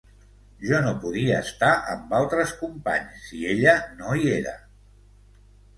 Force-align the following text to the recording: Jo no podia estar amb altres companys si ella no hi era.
Jo 0.69 0.79
no 0.85 0.93
podia 1.03 1.35
estar 1.49 1.69
amb 1.97 2.15
altres 2.21 2.55
companys 2.63 3.21
si 3.29 3.45
ella 3.55 3.79
no 4.03 4.19
hi 4.23 4.29
era. 4.41 4.57